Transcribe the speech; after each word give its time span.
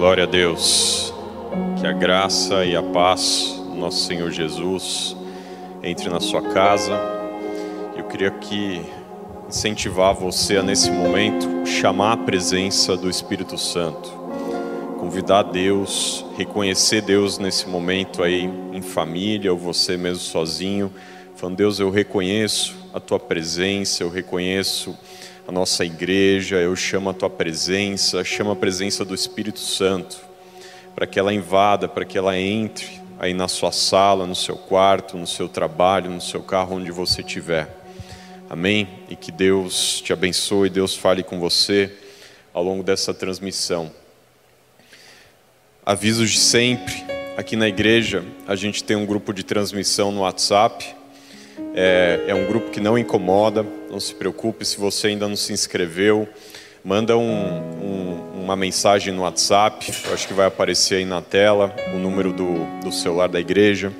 Glória 0.00 0.24
a 0.24 0.26
Deus. 0.26 1.12
Que 1.78 1.86
a 1.86 1.92
graça 1.92 2.64
e 2.64 2.74
a 2.74 2.82
paz 2.82 3.54
do 3.68 3.74
nosso 3.74 4.06
Senhor 4.06 4.30
Jesus 4.30 5.14
entre 5.82 6.08
na 6.08 6.18
sua 6.18 6.40
casa. 6.40 6.98
Eu 7.94 8.04
queria 8.04 8.30
que 8.30 8.80
incentivar 9.46 10.14
você 10.14 10.56
a 10.56 10.62
nesse 10.62 10.90
momento 10.90 11.66
chamar 11.66 12.12
a 12.12 12.16
presença 12.16 12.96
do 12.96 13.10
Espírito 13.10 13.58
Santo. 13.58 14.08
Convidar 14.98 15.42
Deus, 15.42 16.24
reconhecer 16.34 17.02
Deus 17.02 17.36
nesse 17.36 17.68
momento 17.68 18.22
aí 18.22 18.50
em 18.72 18.80
família 18.80 19.52
ou 19.52 19.58
você 19.58 19.98
mesmo 19.98 20.22
sozinho, 20.22 20.90
falando: 21.36 21.56
Deus, 21.56 21.78
eu 21.78 21.90
reconheço 21.90 22.74
a 22.94 23.00
tua 23.00 23.20
presença, 23.20 24.02
eu 24.02 24.08
reconheço 24.08 24.96
a 25.50 25.52
nossa 25.52 25.84
igreja, 25.84 26.58
eu 26.58 26.76
chamo 26.76 27.10
a 27.10 27.12
tua 27.12 27.28
presença, 27.28 28.22
chamo 28.22 28.52
a 28.52 28.56
presença 28.56 29.04
do 29.04 29.12
Espírito 29.12 29.58
Santo, 29.58 30.16
para 30.94 31.08
que 31.08 31.18
ela 31.18 31.34
invada, 31.34 31.88
para 31.88 32.04
que 32.04 32.16
ela 32.16 32.38
entre 32.38 32.86
aí 33.18 33.34
na 33.34 33.48
sua 33.48 33.72
sala, 33.72 34.28
no 34.28 34.34
seu 34.36 34.54
quarto, 34.54 35.16
no 35.16 35.26
seu 35.26 35.48
trabalho, 35.48 36.08
no 36.08 36.20
seu 36.20 36.40
carro, 36.40 36.76
onde 36.76 36.92
você 36.92 37.20
estiver. 37.20 37.68
Amém? 38.48 38.88
E 39.08 39.16
que 39.16 39.32
Deus 39.32 40.00
te 40.00 40.12
abençoe, 40.12 40.70
Deus 40.70 40.94
fale 40.94 41.24
com 41.24 41.40
você 41.40 41.92
ao 42.54 42.62
longo 42.62 42.84
dessa 42.84 43.12
transmissão. 43.12 43.90
Avisos 45.84 46.30
de 46.30 46.38
sempre, 46.38 46.94
aqui 47.36 47.56
na 47.56 47.66
igreja 47.66 48.24
a 48.46 48.54
gente 48.54 48.84
tem 48.84 48.96
um 48.96 49.04
grupo 49.04 49.32
de 49.32 49.42
transmissão 49.42 50.12
no 50.12 50.20
WhatsApp. 50.20 50.94
É, 51.74 52.26
é, 52.28 52.34
um 52.36 52.46
grupo 52.46 52.70
que 52.70 52.80
não 52.80 52.96
incomoda, 52.96 53.66
não 53.90 53.98
se 53.98 54.14
preocupe 54.14 54.64
se 54.64 54.78
você 54.78 55.08
ainda 55.08 55.26
não 55.26 55.36
se 55.36 55.52
inscreveu. 55.52 56.28
Manda 56.84 57.16
um, 57.16 57.22
um, 57.22 58.42
uma 58.42 58.56
mensagem 58.56 59.12
no 59.12 59.22
WhatsApp, 59.22 59.92
eu 60.06 60.14
acho 60.14 60.26
que 60.26 60.32
vai 60.32 60.46
aparecer 60.46 60.96
aí 60.96 61.04
na 61.04 61.20
tela 61.20 61.74
o 61.92 61.98
número 61.98 62.32
do, 62.32 62.64
do 62.82 62.92
celular 62.92 63.28
da 63.28 63.40
igreja. 63.40 63.92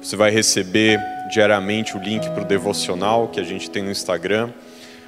Você 0.00 0.16
vai 0.16 0.30
receber 0.30 0.98
diariamente 1.30 1.96
o 1.96 2.00
link 2.00 2.28
para 2.30 2.42
o 2.42 2.44
devocional 2.44 3.28
que 3.28 3.40
a 3.40 3.42
gente 3.42 3.68
tem 3.68 3.82
no 3.82 3.90
Instagram. 3.90 4.50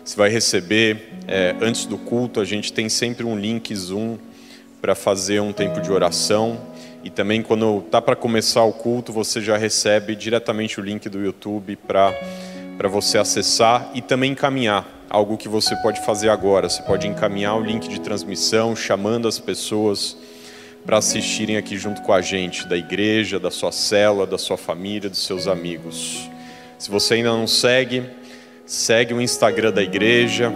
Você 0.04 0.16
vai 0.16 0.28
receber, 0.28 1.12
é, 1.26 1.54
antes 1.60 1.86
do 1.86 1.96
culto, 1.96 2.40
a 2.40 2.44
gente 2.44 2.72
tem 2.72 2.88
sempre 2.88 3.24
um 3.24 3.38
link 3.38 3.74
Zoom 3.74 4.18
para 4.82 4.94
fazer 4.94 5.40
um 5.40 5.52
tempo 5.52 5.80
de 5.80 5.90
oração. 5.90 6.60
E 7.02 7.08
também 7.08 7.42
quando 7.42 7.82
tá 7.90 8.02
para 8.02 8.14
começar 8.14 8.64
o 8.64 8.72
culto, 8.72 9.12
você 9.12 9.40
já 9.40 9.56
recebe 9.56 10.14
diretamente 10.14 10.78
o 10.78 10.82
link 10.82 11.08
do 11.08 11.22
YouTube 11.22 11.76
para 11.76 12.12
para 12.76 12.88
você 12.88 13.18
acessar 13.18 13.90
e 13.94 14.02
também 14.02 14.32
encaminhar 14.32 14.86
algo 15.08 15.36
que 15.36 15.48
você 15.48 15.76
pode 15.76 16.04
fazer 16.04 16.28
agora. 16.28 16.68
Você 16.68 16.82
pode 16.82 17.06
encaminhar 17.06 17.56
o 17.56 17.60
link 17.60 17.88
de 17.88 18.00
transmissão, 18.00 18.74
chamando 18.74 19.28
as 19.28 19.38
pessoas 19.38 20.16
para 20.84 20.98
assistirem 20.98 21.56
aqui 21.56 21.78
junto 21.78 22.02
com 22.02 22.12
a 22.12 22.20
gente, 22.20 22.68
da 22.68 22.76
igreja, 22.76 23.38
da 23.38 23.50
sua 23.50 23.72
cela, 23.72 24.26
da 24.26 24.36
sua 24.36 24.56
família, 24.56 25.08
dos 25.08 25.24
seus 25.24 25.46
amigos. 25.46 26.28
Se 26.78 26.90
você 26.90 27.14
ainda 27.14 27.30
não 27.30 27.46
segue, 27.46 28.02
segue 28.66 29.14
o 29.14 29.20
Instagram 29.20 29.72
da 29.72 29.82
igreja, 29.82 30.52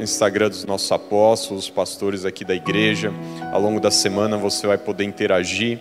Instagram 0.00 0.48
dos 0.48 0.64
nossos 0.64 0.90
apóstolos, 0.90 1.68
pastores 1.68 2.24
aqui 2.24 2.44
da 2.44 2.54
igreja. 2.54 3.12
Ao 3.52 3.60
longo 3.60 3.78
da 3.78 3.90
semana 3.90 4.38
você 4.38 4.66
vai 4.66 4.78
poder 4.78 5.04
interagir. 5.04 5.78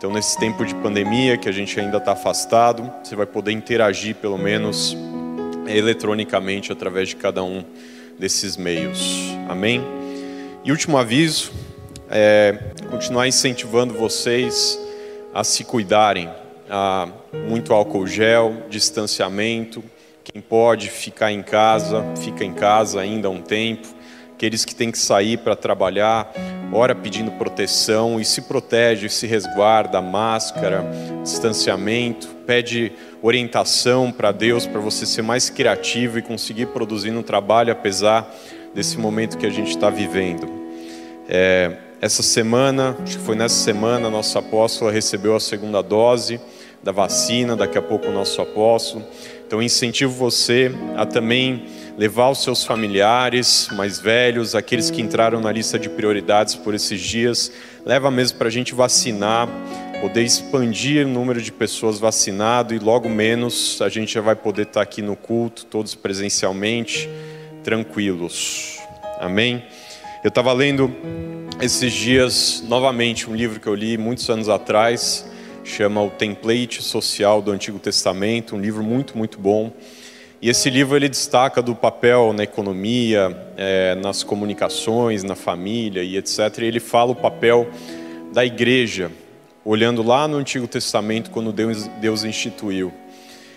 Então, 0.00 0.10
nesse 0.10 0.38
tempo 0.38 0.64
de 0.64 0.74
pandemia 0.76 1.36
que 1.36 1.46
a 1.46 1.52
gente 1.52 1.78
ainda 1.78 1.98
está 1.98 2.12
afastado, 2.12 2.90
você 3.04 3.14
vai 3.14 3.26
poder 3.26 3.52
interagir 3.52 4.14
pelo 4.14 4.38
menos 4.38 4.96
eletronicamente 5.66 6.72
através 6.72 7.10
de 7.10 7.16
cada 7.16 7.44
um 7.44 7.62
desses 8.18 8.56
meios. 8.56 9.28
Amém? 9.46 9.84
E 10.64 10.70
último 10.70 10.96
aviso 10.96 11.52
é 12.08 12.72
continuar 12.88 13.28
incentivando 13.28 13.92
vocês 13.92 14.80
a 15.34 15.44
se 15.44 15.64
cuidarem. 15.64 16.30
A 16.70 17.06
muito 17.46 17.74
álcool 17.74 18.06
gel, 18.06 18.56
distanciamento 18.70 19.84
quem 20.24 20.40
pode 20.40 20.88
ficar 20.88 21.30
em 21.30 21.42
casa, 21.42 22.02
fica 22.16 22.42
em 22.42 22.54
casa 22.54 23.02
ainda 23.02 23.28
há 23.28 23.30
um 23.30 23.42
tempo. 23.42 23.86
Aqueles 24.32 24.64
que 24.64 24.74
têm 24.74 24.90
que 24.90 24.98
sair 24.98 25.36
para 25.36 25.54
trabalhar, 25.54 26.32
ora 26.72 26.94
pedindo 26.94 27.32
proteção 27.32 28.20
e 28.20 28.24
se 28.24 28.42
protege, 28.42 29.08
se 29.08 29.26
resguarda, 29.26 30.00
máscara, 30.00 30.84
distanciamento, 31.22 32.28
pede 32.46 32.92
orientação 33.22 34.10
para 34.10 34.32
Deus 34.32 34.66
para 34.66 34.80
você 34.80 35.04
ser 35.04 35.22
mais 35.22 35.50
criativo 35.50 36.18
e 36.18 36.22
conseguir 36.22 36.66
produzir 36.66 37.10
no 37.10 37.22
trabalho 37.22 37.72
apesar 37.72 38.32
desse 38.74 38.98
momento 38.98 39.36
que 39.36 39.46
a 39.46 39.50
gente 39.50 39.70
está 39.70 39.90
vivendo. 39.90 40.48
É, 41.28 41.76
essa 42.00 42.22
semana, 42.22 42.96
acho 43.02 43.18
que 43.18 43.24
foi 43.24 43.36
nessa 43.36 43.56
semana, 43.56 44.08
nossa 44.08 44.38
apóstola 44.38 44.90
recebeu 44.90 45.36
a 45.36 45.40
segunda 45.40 45.82
dose 45.82 46.40
da 46.82 46.92
vacina, 46.92 47.54
daqui 47.54 47.76
a 47.76 47.82
pouco 47.82 48.08
o 48.08 48.12
nosso 48.12 48.40
apóstolo. 48.40 49.04
Então, 49.50 49.60
incentivo 49.60 50.12
você 50.12 50.70
a 50.96 51.04
também 51.04 51.64
levar 51.98 52.30
os 52.30 52.40
seus 52.40 52.62
familiares 52.64 53.68
mais 53.72 53.98
velhos, 53.98 54.54
aqueles 54.54 54.92
que 54.92 55.02
entraram 55.02 55.40
na 55.40 55.50
lista 55.50 55.76
de 55.76 55.88
prioridades 55.88 56.54
por 56.54 56.72
esses 56.72 57.00
dias, 57.00 57.50
leva 57.84 58.12
mesmo 58.12 58.38
para 58.38 58.46
a 58.46 58.50
gente 58.50 58.76
vacinar, 58.76 59.48
poder 60.00 60.22
expandir 60.22 61.04
o 61.04 61.08
número 61.08 61.42
de 61.42 61.50
pessoas 61.50 61.98
vacinadas 61.98 62.80
e 62.80 62.80
logo 62.80 63.08
menos 63.08 63.82
a 63.82 63.88
gente 63.88 64.14
já 64.14 64.20
vai 64.20 64.36
poder 64.36 64.68
estar 64.68 64.82
aqui 64.82 65.02
no 65.02 65.16
culto, 65.16 65.66
todos 65.66 65.96
presencialmente, 65.96 67.10
tranquilos. 67.64 68.78
Amém? 69.18 69.64
Eu 70.22 70.28
estava 70.28 70.52
lendo 70.52 70.94
esses 71.60 71.92
dias 71.92 72.62
novamente 72.68 73.28
um 73.28 73.34
livro 73.34 73.58
que 73.58 73.66
eu 73.66 73.74
li 73.74 73.98
muitos 73.98 74.30
anos 74.30 74.48
atrás, 74.48 75.28
chama 75.64 76.02
O 76.02 76.10
Template 76.10 76.82
Social 76.82 77.40
do 77.42 77.50
Antigo 77.50 77.78
Testamento, 77.78 78.56
um 78.56 78.60
livro 78.60 78.82
muito, 78.82 79.16
muito 79.16 79.38
bom. 79.38 79.72
E 80.42 80.48
esse 80.48 80.70
livro 80.70 80.96
ele 80.96 81.08
destaca 81.08 81.60
do 81.60 81.74
papel 81.74 82.32
na 82.32 82.44
economia, 82.44 83.52
é, 83.56 83.94
nas 83.96 84.22
comunicações, 84.22 85.22
na 85.22 85.34
família 85.34 86.02
e 86.02 86.16
etc. 86.16 86.38
E 86.60 86.64
ele 86.64 86.80
fala 86.80 87.12
o 87.12 87.14
papel 87.14 87.68
da 88.32 88.44
igreja, 88.44 89.10
olhando 89.64 90.02
lá 90.02 90.26
no 90.26 90.38
Antigo 90.38 90.66
Testamento, 90.66 91.30
quando 91.30 91.52
Deus, 91.52 91.86
Deus 92.00 92.24
instituiu. 92.24 92.92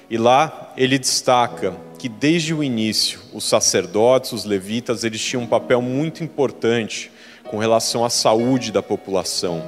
E 0.09 0.18
lá 0.18 0.74
ele 0.75 1.00
destaca 1.00 1.74
que 1.97 2.09
desde 2.09 2.53
o 2.53 2.62
início, 2.62 3.22
os 3.31 3.46
sacerdotes, 3.46 4.34
os 4.34 4.44
levitas, 4.44 5.06
eles 5.06 5.22
tinham 5.22 5.44
um 5.44 5.47
papel 5.47 5.81
muito 5.81 6.22
importante 6.22 7.09
com 7.46 7.58
relação 7.58 8.03
à 8.03 8.09
saúde 8.09 8.74
da 8.74 8.84
população. 8.84 9.63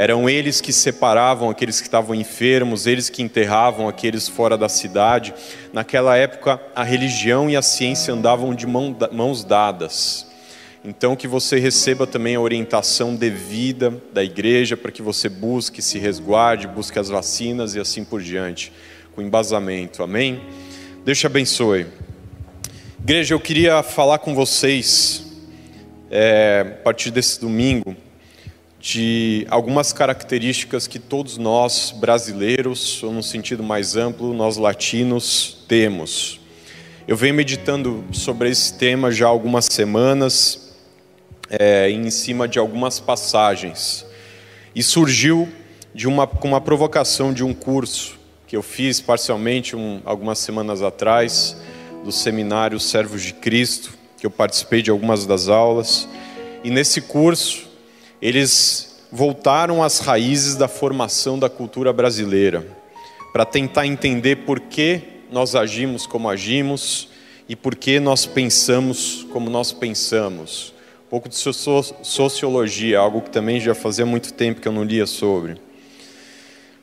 Eram 0.00 0.30
eles 0.30 0.62
que 0.62 0.72
separavam 0.72 1.50
aqueles 1.50 1.78
que 1.78 1.86
estavam 1.86 2.14
enfermos, 2.14 2.86
eles 2.86 3.10
que 3.10 3.22
enterravam 3.22 3.86
aqueles 3.86 4.28
fora 4.28 4.56
da 4.56 4.66
cidade. 4.66 5.34
Naquela 5.74 6.16
época, 6.16 6.58
a 6.74 6.82
religião 6.82 7.50
e 7.50 7.54
a 7.54 7.60
ciência 7.60 8.14
andavam 8.14 8.54
de 8.54 8.66
mãos 8.66 9.44
dadas. 9.44 10.26
Então, 10.82 11.14
que 11.14 11.28
você 11.28 11.58
receba 11.58 12.06
também 12.06 12.34
a 12.34 12.40
orientação 12.40 13.14
devida 13.14 13.94
da 14.10 14.24
igreja 14.24 14.74
para 14.74 14.90
que 14.90 15.02
você 15.02 15.28
busque, 15.28 15.82
se 15.82 15.98
resguarde, 15.98 16.66
busque 16.66 16.98
as 16.98 17.10
vacinas 17.10 17.74
e 17.74 17.78
assim 17.78 18.02
por 18.02 18.22
diante, 18.22 18.72
com 19.14 19.20
embasamento. 19.20 20.02
Amém? 20.02 20.40
Deus 21.04 21.18
te 21.18 21.26
abençoe. 21.26 21.86
Igreja, 23.02 23.34
eu 23.34 23.40
queria 23.40 23.82
falar 23.82 24.16
com 24.20 24.34
vocês 24.34 25.26
é, 26.10 26.78
a 26.80 26.82
partir 26.84 27.10
desse 27.10 27.38
domingo, 27.38 27.94
de 28.80 29.46
algumas 29.50 29.92
características 29.92 30.86
que 30.86 30.98
todos 30.98 31.36
nós 31.36 31.94
brasileiros, 31.94 33.02
ou 33.02 33.12
no 33.12 33.22
sentido 33.22 33.62
mais 33.62 33.94
amplo, 33.94 34.32
nós 34.32 34.56
latinos, 34.56 35.58
temos. 35.68 36.40
Eu 37.06 37.14
venho 37.14 37.34
meditando 37.34 38.02
sobre 38.10 38.48
esse 38.48 38.78
tema 38.78 39.12
já 39.12 39.26
há 39.26 39.28
algumas 39.28 39.66
semanas, 39.66 40.74
é, 41.50 41.90
em 41.90 42.10
cima 42.10 42.48
de 42.48 42.58
algumas 42.58 42.98
passagens, 42.98 44.06
e 44.74 44.82
surgiu 44.82 45.46
de 45.94 46.08
uma, 46.08 46.26
com 46.26 46.48
uma 46.48 46.60
provocação 46.60 47.34
de 47.34 47.44
um 47.44 47.52
curso 47.52 48.18
que 48.46 48.56
eu 48.56 48.62
fiz 48.62 48.98
parcialmente 48.98 49.76
um, 49.76 50.00
algumas 50.06 50.38
semanas 50.38 50.80
atrás, 50.80 51.56
do 52.02 52.10
seminário 52.10 52.80
Servos 52.80 53.22
de 53.22 53.34
Cristo, 53.34 53.92
que 54.16 54.24
eu 54.24 54.30
participei 54.30 54.80
de 54.80 54.90
algumas 54.90 55.26
das 55.26 55.48
aulas, 55.48 56.08
e 56.64 56.70
nesse 56.70 57.02
curso 57.02 57.69
eles 58.20 58.96
voltaram 59.10 59.82
às 59.82 59.98
raízes 60.00 60.56
da 60.56 60.68
formação 60.68 61.38
da 61.38 61.48
cultura 61.48 61.92
brasileira, 61.92 62.66
para 63.32 63.44
tentar 63.44 63.86
entender 63.86 64.36
por 64.44 64.60
que 64.60 65.02
nós 65.30 65.54
agimos 65.54 66.06
como 66.06 66.28
agimos 66.28 67.08
e 67.48 67.54
por 67.54 67.74
que 67.74 68.00
nós 68.00 68.26
pensamos 68.26 69.26
como 69.32 69.48
nós 69.48 69.72
pensamos. 69.72 70.74
Um 71.06 71.10
pouco 71.10 71.28
de 71.28 71.36
sociologia, 71.36 72.98
algo 72.98 73.20
que 73.20 73.30
também 73.30 73.60
já 73.60 73.74
fazia 73.74 74.06
muito 74.06 74.32
tempo 74.32 74.60
que 74.60 74.68
eu 74.68 74.72
não 74.72 74.84
lia 74.84 75.06
sobre. 75.06 75.56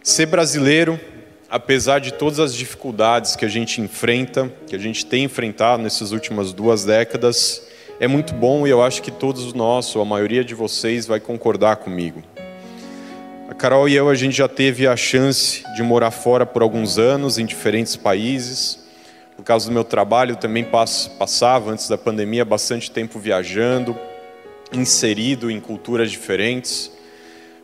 Ser 0.03 0.25
brasileiro 0.25 0.99
apesar 1.49 1.99
de 1.99 2.13
todas 2.13 2.39
as 2.39 2.53
dificuldades 2.53 3.35
que 3.35 3.45
a 3.45 3.47
gente 3.47 3.81
enfrenta, 3.81 4.51
que 4.67 4.75
a 4.75 4.79
gente 4.79 5.05
tem 5.05 5.23
enfrentado 5.23 5.81
nessas 5.81 6.11
últimas 6.11 6.51
duas 6.51 6.83
décadas, 6.83 7.66
é 7.99 8.07
muito 8.07 8.33
bom 8.35 8.67
e 8.67 8.69
eu 8.69 8.83
acho 8.83 9.01
que 9.01 9.09
todos 9.09 9.53
nós, 9.53 9.95
ou 9.95 10.01
a 10.03 10.05
maioria 10.05 10.43
de 10.43 10.53
vocês, 10.53 11.07
vai 11.07 11.19
concordar 11.19 11.77
comigo. 11.77 12.21
A 13.49 13.55
Carol 13.55 13.89
e 13.89 13.95
eu, 13.95 14.07
a 14.07 14.13
gente 14.13 14.37
já 14.37 14.47
teve 14.47 14.85
a 14.85 14.95
chance 14.95 15.63
de 15.75 15.81
morar 15.81 16.11
fora 16.11 16.45
por 16.45 16.61
alguns 16.61 16.99
anos, 16.99 17.39
em 17.39 17.45
diferentes 17.45 17.95
países. 17.95 18.85
Por 19.35 19.43
causa 19.43 19.67
do 19.67 19.71
meu 19.71 19.83
trabalho, 19.83 20.35
também 20.35 20.63
passava, 21.17 21.71
antes 21.71 21.87
da 21.87 21.97
pandemia, 21.97 22.45
bastante 22.45 22.91
tempo 22.91 23.17
viajando, 23.17 23.97
inserido 24.71 25.49
em 25.49 25.59
culturas 25.59 26.11
diferentes. 26.11 26.91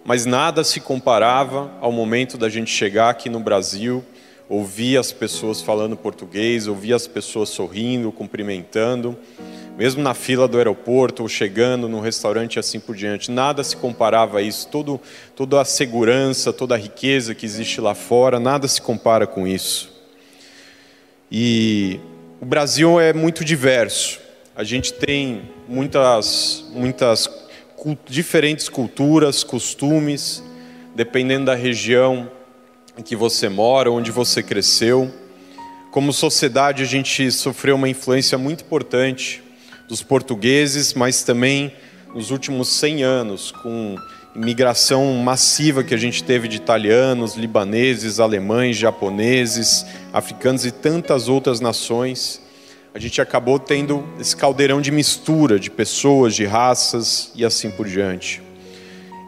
Mas 0.04 0.26
nada 0.26 0.64
se 0.64 0.80
comparava 0.80 1.72
ao 1.80 1.92
momento 1.92 2.40
da 2.40 2.50
gente 2.50 2.72
chegar 2.72 3.10
aqui 3.10 3.30
no 3.30 3.40
Brasil, 3.40 4.04
ouvir 4.50 4.98
as 4.98 5.12
pessoas 5.12 5.62
falando 5.62 5.96
português, 5.96 6.68
ouvir 6.68 6.94
as 6.94 7.06
pessoas 7.06 7.50
sorrindo, 7.50 8.12
cumprimentando 8.12 9.16
mesmo 9.78 10.04
na 10.04 10.14
fila 10.14 10.48
do 10.48 10.58
aeroporto, 10.58 11.24
ou 11.24 11.30
chegando 11.30 11.90
no 11.90 12.00
restaurante 12.00 12.56
e 12.56 12.60
assim 12.60 12.80
por 12.80 12.96
diante. 12.96 13.32
Nada 13.32 13.64
se 13.64 13.76
comparava 13.76 14.40
a 14.40 14.42
isso. 14.42 14.68
Todo, 14.68 15.00
toda 15.36 15.60
a 15.60 15.66
segurança, 15.66 16.54
toda 16.54 16.76
a 16.76 16.78
riqueza 16.78 17.34
que 17.34 17.46
existe 17.46 17.82
lá 17.82 17.96
fora, 17.96 18.40
nada 18.40 18.68
se 18.68 18.82
compara 18.82 19.26
com 19.26 19.48
isso. 19.48 19.92
E 21.32 22.00
o 22.40 22.46
Brasil 22.46 23.00
é 23.00 23.14
muito 23.14 23.44
diverso. 23.44 24.20
A 24.56 24.64
gente 24.64 24.94
tem 24.94 25.50
muitas, 25.68 26.64
muitas 26.72 27.28
diferentes 28.08 28.70
culturas, 28.70 29.44
costumes, 29.44 30.44
dependendo 30.96 31.46
da 31.46 31.56
região 31.56 32.30
em 32.96 33.02
que 33.02 33.16
você 33.16 33.50
mora, 33.50 33.92
onde 33.92 34.12
você 34.12 34.44
cresceu. 34.44 35.12
Como 35.90 36.14
sociedade, 36.14 36.84
a 36.84 36.86
gente 36.86 37.32
sofreu 37.32 37.76
uma 37.76 37.90
influência 37.90 38.38
muito 38.38 38.64
importante 38.64 39.43
dos 39.94 40.02
portugueses, 40.02 40.96
mas 40.96 41.22
também 41.22 41.72
nos 42.16 42.32
últimos 42.32 42.68
100 42.70 43.04
anos, 43.04 43.52
com 43.52 43.96
imigração 44.36 45.14
massiva 45.18 45.84
que 45.84 45.94
a 45.94 45.98
gente 45.98 46.24
teve 46.24 46.48
de 46.48 46.58
italianos, 46.58 47.36
libaneses, 47.36 48.20
alemães, 48.20 48.76
japoneses, 48.76 49.86
africanos 50.12 50.66
e 50.66 50.72
tantas 50.72 51.30
outras 51.30 51.60
nações, 51.60 52.42
a 52.92 52.98
gente 52.98 53.22
acabou 53.22 53.60
tendo 53.60 54.04
esse 54.20 54.36
caldeirão 54.36 54.82
de 54.82 54.90
mistura 54.90 55.60
de 55.60 55.70
pessoas, 55.70 56.34
de 56.34 56.44
raças 56.44 57.32
e 57.36 57.46
assim 57.46 57.70
por 57.70 57.88
diante. 57.88 58.42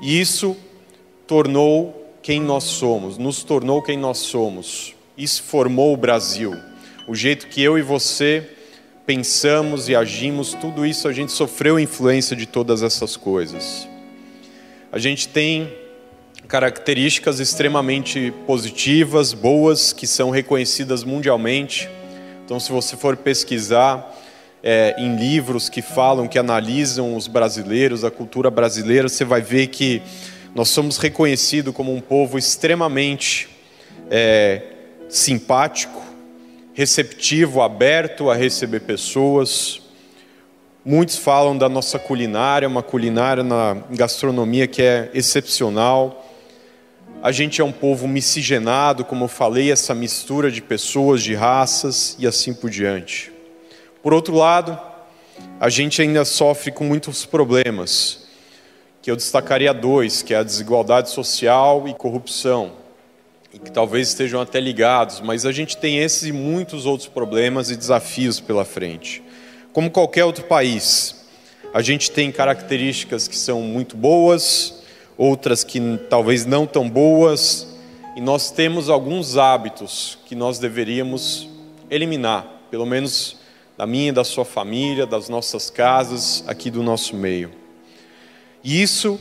E 0.02 0.20
isso 0.20 0.58
tornou 1.28 2.12
quem 2.24 2.42
nós 2.42 2.64
somos, 2.64 3.20
nos 3.20 3.44
tornou 3.44 3.84
quem 3.84 4.00
nós 4.00 4.18
somos. 4.18 4.96
Isso 5.16 5.44
formou 5.44 5.94
o 5.94 5.98
Brasil. 5.98 6.56
O 7.08 7.14
jeito 7.14 7.46
que 7.50 7.62
eu 7.62 7.78
e 7.78 7.84
você 7.84 8.55
pensamos 9.06 9.88
e 9.88 9.96
agimos, 9.96 10.54
tudo 10.54 10.86
isso 10.86 11.08
a 11.08 11.14
gente 11.14 11.32
sofreu 11.32 11.80
influência 11.80 12.36
de 12.36 12.46
todas 12.46 12.82
essas 12.82 13.16
coisas. 13.16 13.88
A 14.92 14.98
gente 14.98 15.28
tem 15.28 15.72
características 16.48 17.40
extremamente 17.40 18.34
positivas, 18.46 19.34
boas, 19.34 19.94
que 19.94 20.08
são 20.08 20.30
reconhecidas 20.30 21.04
mundialmente. 21.04 21.90
Então, 22.44 22.60
se 22.60 22.72
você 22.72 22.96
for 22.96 23.18
pesquisar 23.18 24.16
é, 24.64 24.96
em 24.98 25.16
livros 25.16 25.70
que 25.70 25.82
falam, 25.82 26.28
que 26.28 26.40
analisam 26.40 27.16
os 27.16 27.28
brasileiros, 27.28 28.04
a 28.04 28.12
cultura 28.12 28.50
brasileira, 28.50 29.10
você 29.10 29.26
vai 29.26 29.42
ver 29.42 29.68
que 29.68 30.02
nós 30.54 30.70
somos 30.70 30.98
reconhecidos 30.98 31.74
como 31.74 31.94
um 31.94 32.00
povo 32.00 32.38
extremamente 32.38 33.50
é, 34.10 34.62
simpático, 35.10 36.02
receptivo, 36.76 37.62
aberto 37.62 38.30
a 38.30 38.36
receber 38.36 38.82
pessoas. 38.82 39.82
Muitos 40.84 41.18
falam 41.18 41.58
da 41.58 41.70
nossa 41.70 41.98
culinária, 41.98 42.68
uma 42.68 42.84
culinária 42.84 43.44
na 43.44 43.78
gastronomia 43.92 44.68
que 44.68 44.82
é 44.82 45.10
excepcional. 45.14 46.30
A 47.24 47.32
gente 47.32 47.62
é 47.62 47.64
um 47.64 47.72
povo 47.72 48.10
miscigenado, 48.10 49.06
como 49.06 49.24
eu 49.24 49.28
falei, 49.30 49.72
essa 49.72 49.96
mistura 49.96 50.52
de 50.52 50.62
pessoas, 50.62 51.24
de 51.24 51.34
raças 51.34 52.18
e 52.20 52.28
assim 52.28 52.54
por 52.54 52.70
diante. 52.70 53.32
Por 54.04 54.14
outro 54.14 54.36
lado, 54.36 54.78
a 55.62 55.70
gente 55.70 56.02
ainda 56.02 56.26
sofre 56.26 56.72
com 56.72 56.84
muitos 56.84 57.26
problemas, 57.26 58.28
que 59.02 59.10
eu 59.10 59.16
destacaria 59.16 59.74
dois, 59.74 60.22
que 60.22 60.34
é 60.34 60.38
a 60.38 60.44
desigualdade 60.44 61.10
social 61.10 61.88
e 61.88 61.94
corrupção 61.94 62.85
e 63.56 63.60
que 63.60 63.72
talvez 63.72 64.10
estejam 64.10 64.42
até 64.42 64.60
ligados, 64.60 65.22
mas 65.22 65.46
a 65.46 65.52
gente 65.54 65.78
tem 65.78 66.00
esses 66.00 66.28
e 66.28 66.34
muitos 66.34 66.86
outros 66.86 67.08
problemas 67.08 67.72
e 67.72 67.78
desafios 67.78 68.42
pela 68.42 68.66
frente. 68.66 69.24
Como 69.72 69.90
qualquer 69.90 70.26
outro 70.26 70.44
país, 70.44 71.26
a 71.74 71.82
gente 71.82 72.12
tem 72.12 72.34
características 72.34 73.30
que 73.30 73.38
são 73.38 73.62
muito 73.62 73.96
boas, 73.96 74.84
outras 75.18 75.64
que 75.64 75.80
talvez 76.10 76.46
não 76.46 76.68
tão 76.68 76.90
boas, 76.90 77.66
e 78.18 78.20
nós 78.20 78.52
temos 78.52 78.90
alguns 78.90 79.38
hábitos 79.38 80.18
que 80.26 80.36
nós 80.36 80.60
deveríamos 80.60 81.48
eliminar, 81.90 82.46
pelo 82.70 82.86
menos 82.86 83.38
da 83.78 83.88
minha 83.88 84.10
e 84.10 84.12
da 84.12 84.26
sua 84.26 84.44
família, 84.44 85.06
das 85.06 85.30
nossas 85.30 85.70
casas, 85.70 86.44
aqui 86.46 86.70
do 86.70 86.84
nosso 86.84 87.16
meio. 87.16 87.52
E 88.62 88.82
isso 88.82 89.18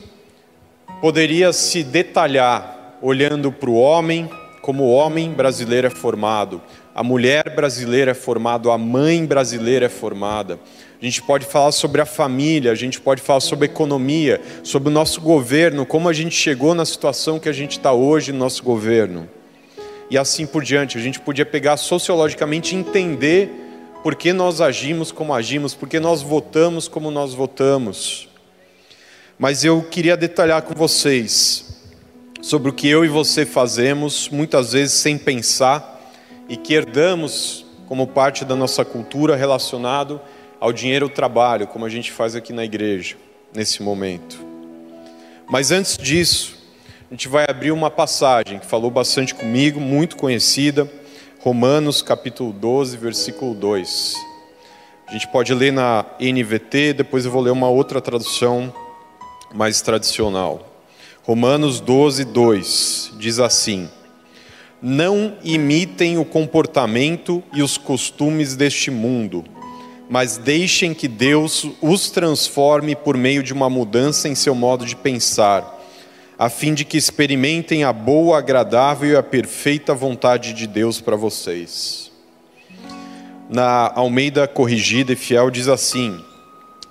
poderia 1.00 1.52
se 1.52 1.84
detalhar 1.84 2.73
olhando 3.04 3.52
para 3.52 3.68
o 3.68 3.74
homem, 3.74 4.30
como 4.62 4.84
o 4.84 4.90
homem 4.90 5.30
brasileiro 5.30 5.86
é 5.86 5.90
formado, 5.90 6.62
a 6.94 7.02
mulher 7.02 7.54
brasileira 7.54 8.12
é 8.12 8.14
formada, 8.14 8.72
a 8.72 8.78
mãe 8.78 9.26
brasileira 9.26 9.86
é 9.86 9.88
formada. 9.90 10.58
A 11.00 11.04
gente 11.04 11.20
pode 11.20 11.44
falar 11.44 11.70
sobre 11.72 12.00
a 12.00 12.06
família, 12.06 12.72
a 12.72 12.74
gente 12.74 12.98
pode 12.98 13.20
falar 13.20 13.40
sobre 13.40 13.66
economia, 13.66 14.40
sobre 14.62 14.88
o 14.88 14.92
nosso 14.92 15.20
governo, 15.20 15.84
como 15.84 16.08
a 16.08 16.14
gente 16.14 16.34
chegou 16.34 16.74
na 16.74 16.86
situação 16.86 17.38
que 17.38 17.48
a 17.48 17.52
gente 17.52 17.72
está 17.72 17.92
hoje 17.92 18.32
no 18.32 18.38
nosso 18.38 18.62
governo. 18.62 19.28
E 20.10 20.16
assim 20.16 20.46
por 20.46 20.64
diante. 20.64 20.96
A 20.96 21.00
gente 21.00 21.20
podia 21.20 21.44
pegar 21.44 21.76
sociologicamente 21.76 22.74
e 22.74 22.78
entender 22.78 23.50
por 24.02 24.14
que 24.14 24.32
nós 24.32 24.62
agimos 24.62 25.12
como 25.12 25.34
agimos, 25.34 25.74
por 25.74 25.90
que 25.90 26.00
nós 26.00 26.22
votamos 26.22 26.88
como 26.88 27.10
nós 27.10 27.34
votamos. 27.34 28.30
Mas 29.38 29.62
eu 29.62 29.82
queria 29.82 30.16
detalhar 30.16 30.62
com 30.62 30.74
vocês 30.74 31.73
sobre 32.44 32.68
o 32.68 32.74
que 32.74 32.86
eu 32.86 33.06
e 33.06 33.08
você 33.08 33.46
fazemos, 33.46 34.28
muitas 34.28 34.74
vezes 34.74 34.92
sem 34.92 35.16
pensar, 35.16 35.98
e 36.46 36.58
que 36.58 36.74
herdamos 36.74 37.64
como 37.88 38.06
parte 38.06 38.44
da 38.44 38.54
nossa 38.54 38.84
cultura 38.84 39.34
relacionado 39.34 40.20
ao 40.60 40.70
dinheiro 40.70 41.06
e 41.06 41.08
ao 41.08 41.14
trabalho, 41.14 41.66
como 41.66 41.86
a 41.86 41.88
gente 41.88 42.12
faz 42.12 42.36
aqui 42.36 42.52
na 42.52 42.62
igreja, 42.62 43.16
nesse 43.54 43.82
momento. 43.82 44.38
Mas 45.48 45.70
antes 45.70 45.96
disso, 45.96 46.58
a 47.10 47.14
gente 47.14 47.28
vai 47.28 47.46
abrir 47.48 47.72
uma 47.72 47.90
passagem 47.90 48.58
que 48.58 48.66
falou 48.66 48.90
bastante 48.90 49.34
comigo, 49.34 49.80
muito 49.80 50.14
conhecida, 50.14 50.86
Romanos 51.40 52.02
capítulo 52.02 52.52
12, 52.52 52.98
versículo 52.98 53.54
2. 53.54 54.16
A 55.06 55.12
gente 55.12 55.28
pode 55.28 55.54
ler 55.54 55.72
na 55.72 56.04
NVT, 56.20 56.92
depois 56.92 57.24
eu 57.24 57.30
vou 57.30 57.40
ler 57.40 57.52
uma 57.52 57.70
outra 57.70 58.02
tradução 58.02 58.70
mais 59.54 59.80
tradicional. 59.80 60.73
Romanos 61.26 61.80
12, 61.80 62.22
2 62.26 63.12
diz 63.18 63.38
assim: 63.38 63.88
Não 64.82 65.38
imitem 65.42 66.18
o 66.18 66.24
comportamento 66.24 67.42
e 67.54 67.62
os 67.62 67.78
costumes 67.78 68.54
deste 68.54 68.90
mundo, 68.90 69.42
mas 70.06 70.36
deixem 70.36 70.92
que 70.92 71.08
Deus 71.08 71.66
os 71.80 72.10
transforme 72.10 72.94
por 72.94 73.16
meio 73.16 73.42
de 73.42 73.54
uma 73.54 73.70
mudança 73.70 74.28
em 74.28 74.34
seu 74.34 74.54
modo 74.54 74.84
de 74.84 74.94
pensar, 74.94 75.82
a 76.38 76.50
fim 76.50 76.74
de 76.74 76.84
que 76.84 76.98
experimentem 76.98 77.84
a 77.84 77.92
boa, 77.92 78.36
agradável 78.36 79.12
e 79.12 79.16
a 79.16 79.22
perfeita 79.22 79.94
vontade 79.94 80.52
de 80.52 80.66
Deus 80.66 81.00
para 81.00 81.16
vocês. 81.16 82.12
Na 83.48 83.90
Almeida 83.94 84.46
Corrigida 84.46 85.14
e 85.14 85.16
Fiel 85.16 85.50
diz 85.50 85.68
assim: 85.68 86.22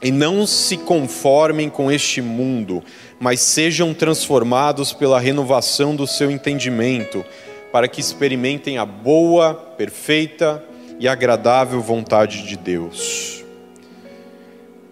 E 0.01 0.11
não 0.11 0.47
se 0.47 0.75
conformem 0.75 1.69
com 1.69 1.91
este 1.91 2.19
mundo, 2.19 2.83
mas 3.23 3.39
sejam 3.39 3.93
transformados 3.93 4.91
pela 4.91 5.17
renovação 5.17 5.95
do 5.95 6.05
seu 6.05 6.29
entendimento, 6.29 7.23
para 7.71 7.87
que 7.87 8.01
experimentem 8.01 8.77
a 8.77 8.85
boa, 8.85 9.53
perfeita 9.53 10.61
e 10.99 11.07
agradável 11.07 11.79
vontade 11.79 12.45
de 12.45 12.57
Deus. 12.57 13.41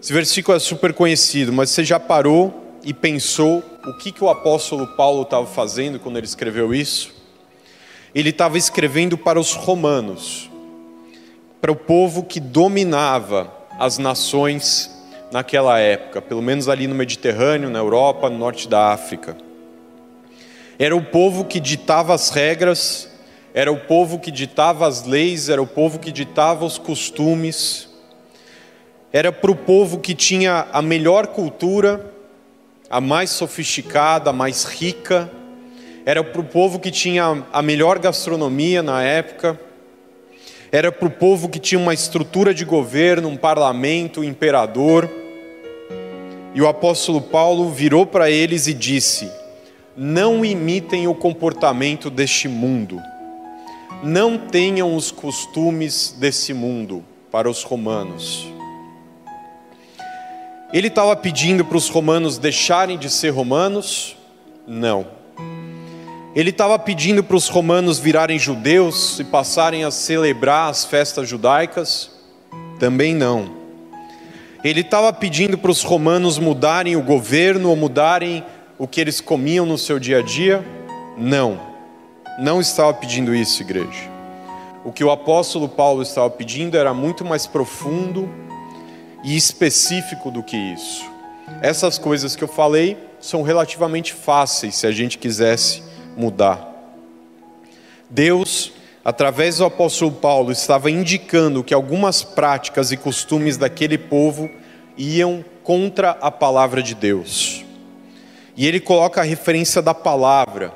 Esse 0.02 0.14
versículo 0.14 0.56
é 0.56 0.62
super 0.62 0.94
conhecido, 0.94 1.52
mas 1.52 1.72
você 1.72 1.84
já 1.84 2.00
parou 2.00 2.78
e 2.86 2.94
pensou 2.94 3.62
o 3.86 3.98
que, 3.98 4.14
que 4.14 4.24
o 4.24 4.30
apóstolo 4.30 4.88
Paulo 4.96 5.24
estava 5.24 5.46
fazendo 5.46 6.00
quando 6.00 6.16
ele 6.16 6.26
escreveu 6.26 6.74
isso? 6.74 7.14
Ele 8.16 8.30
estava 8.30 8.58
escrevendo 8.58 9.18
para 9.18 9.42
os 9.42 9.56
romanos, 9.56 10.50
para 11.60 11.74
o 11.74 11.76
povo 11.76 12.24
que 12.24 12.40
dominava 12.40 13.54
as 13.78 13.98
nações 13.98 15.01
naquela 15.32 15.80
época, 15.80 16.22
pelo 16.22 16.42
menos 16.42 16.68
ali 16.68 16.88
no 16.88 16.94
Mediterrâneo, 16.94 17.70
na 17.70 17.80
Europa, 17.80 18.30
no 18.30 18.38
norte 18.38 18.68
da 18.68 18.92
África. 18.92 19.38
Era 20.78 20.96
o 20.96 21.04
povo 21.04 21.46
que 21.46 21.60
ditava 21.60 22.14
as 22.14 22.30
regras, 22.30 23.10
era 23.54 23.72
o 23.72 23.78
povo 23.78 24.20
que 24.20 24.32
ditava 24.32 24.88
as 24.88 25.06
leis, 25.06 25.48
era 25.48 25.62
o 25.62 25.68
povo 25.68 26.00
que 26.00 26.12
ditava 26.12 26.66
os 26.66 26.78
costumes. 26.78 27.90
era 29.14 29.32
para 29.32 29.52
o 29.52 29.56
povo 29.56 30.00
que 30.00 30.16
tinha 30.16 30.68
a 30.72 30.82
melhor 30.82 31.28
cultura, 31.28 32.14
a 32.90 33.02
mais 33.02 33.30
sofisticada, 33.30 34.30
a 34.30 34.34
mais 34.34 34.64
rica, 34.64 35.30
era 36.06 36.24
para 36.24 36.42
o 36.42 36.46
povo 36.46 36.80
que 36.80 36.90
tinha 36.90 37.44
a 37.52 37.62
melhor 37.62 38.00
gastronomia 38.00 38.82
na 38.82 39.04
época, 39.04 39.60
era 40.72 40.92
para 40.92 41.08
o 41.08 41.12
povo 41.12 41.50
que 41.50 41.60
tinha 41.60 41.80
uma 41.80 41.94
estrutura 41.94 42.54
de 42.54 42.64
governo, 42.64 43.28
um 43.28 43.36
parlamento, 43.36 44.22
um 44.22 44.24
imperador. 44.24 45.21
E 46.54 46.62
o 46.62 46.68
apóstolo 46.68 47.22
Paulo 47.22 47.70
virou 47.70 48.06
para 48.06 48.30
eles 48.30 48.68
e 48.68 48.74
disse: 48.74 49.32
Não 49.96 50.44
imitem 50.44 51.08
o 51.08 51.16
comportamento 51.16 52.10
deste 52.10 52.48
mundo, 52.48 53.02
não 54.04 54.38
tenham 54.38 54.96
os 54.96 55.12
costumes 55.12 56.16
desse 56.20 56.54
mundo, 56.54 57.04
para 57.32 57.50
os 57.50 57.64
romanos. 57.64 58.48
Ele 60.74 60.88
estava 60.88 61.16
pedindo 61.16 61.64
para 61.64 61.78
os 61.78 61.90
romanos 61.90 62.38
deixarem 62.38 62.98
de 62.98 63.10
ser 63.10 63.30
romanos? 63.30 64.18
Não. 64.68 65.08
Ele 66.34 66.50
estava 66.50 66.80
pedindo 66.80 67.24
para 67.24 67.36
os 67.36 67.50
romanos 67.50 68.00
virarem 68.00 68.40
judeus 68.40 69.20
e 69.20 69.24
passarem 69.24 69.84
a 69.84 69.92
celebrar 69.92 70.70
as 70.70 70.86
festas 70.86 71.28
judaicas? 71.28 72.12
Também 72.80 73.14
não. 73.14 73.61
Ele 74.64 74.82
estava 74.82 75.12
pedindo 75.12 75.58
para 75.58 75.72
os 75.72 75.82
romanos 75.82 76.38
mudarem 76.38 76.96
o 76.96 77.02
governo 77.02 77.70
ou 77.70 77.76
mudarem 77.76 78.44
o 78.78 78.88
que 78.88 79.02
eles 79.02 79.20
comiam 79.20 79.66
no 79.66 79.78
seu 79.78 80.00
dia 80.00 80.20
a 80.20 80.22
dia? 80.22 80.64
Não. 81.18 81.60
Não 82.40 82.62
estava 82.62 82.94
pedindo 82.94 83.34
isso, 83.34 83.62
igreja. 83.62 84.10
O 84.84 84.92
que 84.92 85.04
o 85.04 85.12
apóstolo 85.12 85.68
Paulo 85.68 86.02
estava 86.02 86.30
pedindo 86.30 86.78
era 86.78 86.94
muito 86.94 87.26
mais 87.26 87.48
profundo 87.48 88.30
e 89.24 89.36
específico 89.36 90.30
do 90.30 90.44
que 90.44 90.58
isso. 90.58 91.04
Essas 91.62 91.98
coisas 91.98 92.36
que 92.36 92.44
eu 92.44 92.48
falei 92.48 92.98
são 93.20 93.42
relativamente 93.42 94.14
fáceis 94.14 94.76
se 94.76 94.88
a 94.88 94.92
gente 94.92 95.18
quisesse 95.18 95.84
mudar. 96.16 96.68
Deus, 98.10 98.74
através 99.04 99.58
do 99.58 99.66
apóstolo 99.66 100.12
Paulo, 100.12 100.52
estava 100.52 100.90
indicando 100.90 101.64
que 101.64 101.74
algumas 101.74 102.24
práticas 102.24 102.92
e 102.92 102.98
costumes 102.98 103.58
daquele 103.58 103.98
povo 103.98 104.50
iam 104.98 105.44
contra 105.64 106.12
a 106.12 106.32
palavra 106.32 106.84
de 106.84 106.96
Deus. 106.96 107.66
E 108.56 108.68
ele 108.68 108.80
coloca 108.80 109.22
a 109.22 109.26
referência 109.26 109.82
da 109.82 109.94
palavra, 109.94 110.74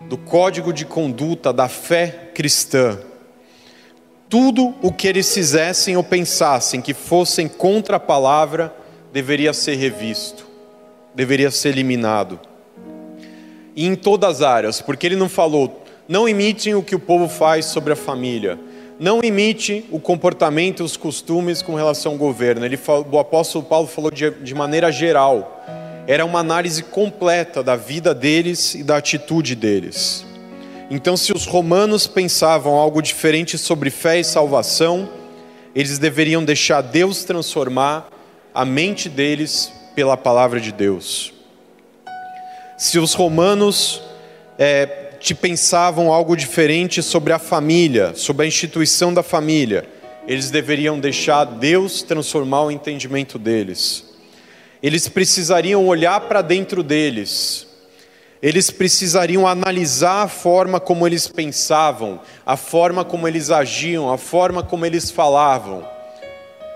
do 0.00 0.18
código 0.18 0.72
de 0.72 0.84
conduta 0.84 1.52
da 1.52 1.68
fé 1.68 2.30
cristã 2.34 2.98
tudo 4.32 4.74
o 4.80 4.90
que 4.90 5.06
eles 5.06 5.34
fizessem 5.34 5.94
ou 5.94 6.02
pensassem 6.02 6.80
que 6.80 6.94
fossem 6.94 7.46
contra 7.46 7.98
a 7.98 8.00
palavra 8.00 8.74
deveria 9.12 9.52
ser 9.52 9.74
revisto, 9.74 10.46
deveria 11.14 11.50
ser 11.50 11.68
eliminado. 11.68 12.40
E 13.76 13.84
em 13.84 13.94
todas 13.94 14.36
as 14.36 14.42
áreas, 14.42 14.80
porque 14.80 15.06
ele 15.06 15.16
não 15.16 15.28
falou, 15.28 15.81
não 16.08 16.28
imitem 16.28 16.74
o 16.74 16.82
que 16.82 16.94
o 16.94 17.00
povo 17.00 17.28
faz 17.28 17.66
sobre 17.66 17.92
a 17.92 17.96
família, 17.96 18.58
não 18.98 19.20
imite 19.22 19.84
o 19.90 19.98
comportamento 19.98 20.80
e 20.80 20.82
os 20.82 20.96
costumes 20.96 21.62
com 21.62 21.74
relação 21.74 22.12
ao 22.12 22.18
governo. 22.18 22.64
Ele 22.64 22.78
o 23.10 23.18
apóstolo 23.18 23.64
Paulo 23.64 23.88
falou 23.88 24.10
de, 24.10 24.30
de 24.30 24.54
maneira 24.54 24.92
geral, 24.92 25.64
era 26.06 26.24
uma 26.24 26.40
análise 26.40 26.82
completa 26.82 27.62
da 27.62 27.76
vida 27.76 28.14
deles 28.14 28.74
e 28.74 28.82
da 28.82 28.96
atitude 28.96 29.54
deles. 29.54 30.24
Então, 30.90 31.16
se 31.16 31.32
os 31.32 31.46
romanos 31.46 32.06
pensavam 32.06 32.74
algo 32.74 33.00
diferente 33.00 33.56
sobre 33.56 33.88
fé 33.88 34.20
e 34.20 34.24
salvação, 34.24 35.08
eles 35.74 35.98
deveriam 35.98 36.44
deixar 36.44 36.82
Deus 36.82 37.24
transformar 37.24 38.08
a 38.54 38.64
mente 38.64 39.08
deles 39.08 39.72
pela 39.94 40.16
palavra 40.16 40.60
de 40.60 40.70
Deus. 40.70 41.32
Se 42.76 42.98
os 42.98 43.14
romanos 43.14 44.02
é, 44.64 44.86
te 45.18 45.34
pensavam 45.34 46.12
algo 46.12 46.36
diferente 46.36 47.02
sobre 47.02 47.32
a 47.32 47.38
família, 47.40 48.14
sobre 48.14 48.44
a 48.44 48.46
instituição 48.46 49.12
da 49.12 49.20
família, 49.20 49.84
eles 50.24 50.52
deveriam 50.52 51.00
deixar 51.00 51.42
Deus 51.42 52.02
transformar 52.02 52.62
o 52.62 52.70
entendimento 52.70 53.40
deles. 53.40 54.04
Eles 54.80 55.08
precisariam 55.08 55.84
olhar 55.84 56.20
para 56.20 56.42
dentro 56.42 56.84
deles. 56.84 57.66
Eles 58.40 58.70
precisariam 58.70 59.48
analisar 59.48 60.22
a 60.22 60.28
forma 60.28 60.78
como 60.78 61.08
eles 61.08 61.26
pensavam, 61.26 62.20
a 62.46 62.56
forma 62.56 63.04
como 63.04 63.26
eles 63.26 63.50
agiam, 63.50 64.12
a 64.12 64.16
forma 64.16 64.62
como 64.62 64.86
eles 64.86 65.10
falavam, 65.10 65.84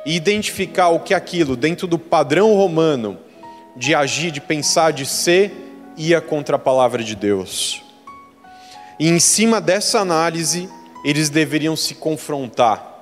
e 0.05 0.17
identificar 0.17 0.89
o 0.89 0.99
que 0.99 1.15
aquilo, 1.15 1.55
dentro 1.57 1.87
do 1.87 2.01
padrão 2.01 2.53
romano 2.57 3.17
de 3.77 3.95
agir, 3.95 4.33
de 4.33 4.41
pensar, 4.41 4.93
de 4.93 5.07
ser, 5.07 5.66
ia 5.97 6.21
contra 6.21 6.57
a 6.57 6.59
palavra 6.59 7.03
de 7.03 7.15
Deus. 7.15 7.83
E 8.99 9.09
em 9.09 9.19
cima 9.19 9.61
dessa 9.61 10.01
análise, 10.01 10.69
eles 11.05 11.29
deveriam 11.29 11.77
se 11.77 11.95
confrontar 11.95 12.95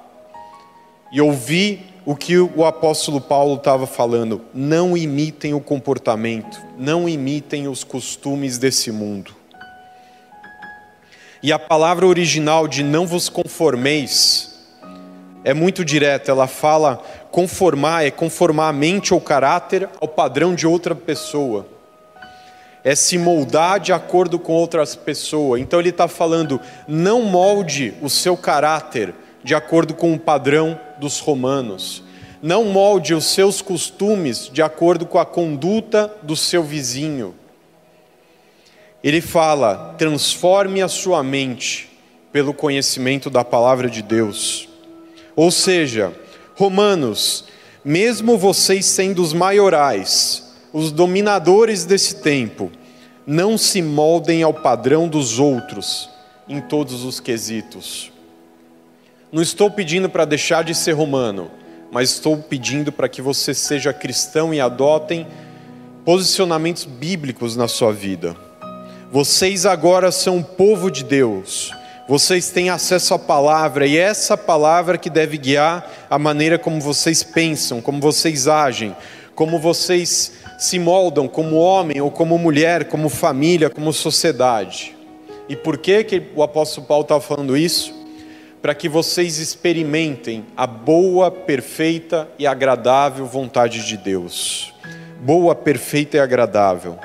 e 1.12 1.20
ouvir 1.20 1.94
o 2.04 2.14
que 2.14 2.36
o 2.38 2.64
apóstolo 2.64 3.20
Paulo 3.20 3.54
estava 3.54 3.86
falando. 3.86 4.42
Não 4.52 4.96
imitem 4.96 5.54
o 5.54 5.60
comportamento, 5.60 6.60
não 6.76 7.08
imitem 7.08 7.68
os 7.68 7.82
costumes 7.82 8.58
desse 8.58 8.90
mundo. 8.90 9.34
E 11.42 11.52
a 11.52 11.58
palavra 11.58 12.06
original 12.06 12.66
de 12.66 12.82
não 12.82 13.06
vos 13.06 13.28
conformeis 13.28 14.54
é 15.44 15.52
muito 15.52 15.84
direta, 15.84 16.30
ela 16.30 16.46
fala 16.46 17.02
conformar, 17.30 18.04
é 18.06 18.10
conformar 18.10 18.68
a 18.68 18.72
mente 18.72 19.12
ou 19.12 19.20
caráter 19.20 19.88
ao 20.00 20.08
padrão 20.08 20.54
de 20.54 20.66
outra 20.66 20.94
pessoa. 20.94 21.73
É 22.84 22.94
se 22.94 23.16
moldar 23.16 23.80
de 23.80 23.92
acordo 23.92 24.38
com 24.38 24.52
outras 24.52 24.94
pessoas. 24.94 25.60
Então 25.60 25.80
ele 25.80 25.88
está 25.88 26.06
falando, 26.06 26.60
não 26.86 27.22
molde 27.22 27.94
o 28.02 28.10
seu 28.10 28.36
caráter 28.36 29.14
de 29.42 29.54
acordo 29.54 29.94
com 29.94 30.12
o 30.12 30.18
padrão 30.18 30.78
dos 30.98 31.18
romanos. 31.18 32.04
Não 32.42 32.66
molde 32.66 33.14
os 33.14 33.24
seus 33.24 33.62
costumes 33.62 34.50
de 34.52 34.60
acordo 34.60 35.06
com 35.06 35.18
a 35.18 35.24
conduta 35.24 36.14
do 36.22 36.36
seu 36.36 36.62
vizinho. 36.62 37.34
Ele 39.02 39.22
fala: 39.22 39.94
transforme 39.96 40.82
a 40.82 40.88
sua 40.88 41.22
mente 41.22 41.90
pelo 42.30 42.52
conhecimento 42.52 43.30
da 43.30 43.44
palavra 43.44 43.88
de 43.88 44.02
Deus. 44.02 44.68
Ou 45.34 45.50
seja, 45.50 46.12
Romanos, 46.54 47.46
mesmo 47.84 48.38
vocês 48.38 48.86
sendo 48.86 49.22
os 49.22 49.32
maiorais, 49.32 50.43
os 50.74 50.90
dominadores 50.90 51.84
desse 51.84 52.16
tempo, 52.16 52.68
não 53.24 53.56
se 53.56 53.80
moldem 53.80 54.42
ao 54.42 54.52
padrão 54.52 55.06
dos 55.06 55.38
outros 55.38 56.10
em 56.48 56.60
todos 56.60 57.04
os 57.04 57.20
quesitos. 57.20 58.10
Não 59.30 59.40
estou 59.40 59.70
pedindo 59.70 60.10
para 60.10 60.24
deixar 60.24 60.64
de 60.64 60.74
ser 60.74 60.90
romano, 60.90 61.48
mas 61.92 62.10
estou 62.10 62.36
pedindo 62.36 62.90
para 62.90 63.08
que 63.08 63.22
você 63.22 63.54
seja 63.54 63.92
cristão 63.92 64.52
e 64.52 64.60
adotem 64.60 65.28
posicionamentos 66.04 66.84
bíblicos 66.84 67.54
na 67.54 67.68
sua 67.68 67.92
vida. 67.92 68.36
Vocês 69.12 69.64
agora 69.64 70.10
são 70.10 70.38
o 70.38 70.44
povo 70.44 70.90
de 70.90 71.04
Deus. 71.04 71.72
Vocês 72.08 72.50
têm 72.50 72.68
acesso 72.68 73.14
à 73.14 73.18
palavra 73.18 73.86
e 73.86 73.96
é 73.96 74.00
essa 74.00 74.36
palavra 74.36 74.98
que 74.98 75.08
deve 75.08 75.38
guiar 75.38 75.88
a 76.10 76.18
maneira 76.18 76.58
como 76.58 76.80
vocês 76.80 77.22
pensam, 77.22 77.80
como 77.80 78.00
vocês 78.00 78.48
agem, 78.48 78.94
como 79.36 79.58
vocês 79.58 80.43
se 80.58 80.78
moldam 80.78 81.28
como 81.28 81.56
homem 81.56 82.00
ou 82.00 82.10
como 82.10 82.38
mulher, 82.38 82.84
como 82.84 83.08
família, 83.08 83.70
como 83.70 83.92
sociedade. 83.92 84.96
E 85.48 85.56
por 85.56 85.78
que, 85.78 86.04
que 86.04 86.22
o 86.34 86.42
apóstolo 86.42 86.86
Paulo 86.86 87.02
estava 87.02 87.20
falando 87.20 87.56
isso? 87.56 88.04
para 88.64 88.74
que 88.74 88.88
vocês 88.88 89.40
experimentem 89.40 90.46
a 90.56 90.66
boa, 90.66 91.30
perfeita 91.30 92.26
e 92.38 92.46
agradável 92.46 93.26
vontade 93.26 93.84
de 93.84 93.94
Deus. 93.94 94.72
Boa, 95.20 95.54
perfeita 95.54 96.16
e 96.16 96.20
agradável. 96.20 96.98